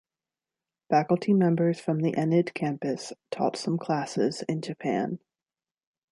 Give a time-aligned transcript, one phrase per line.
[0.89, 5.19] Faculty members from the Enid campus taught some clases in Japan.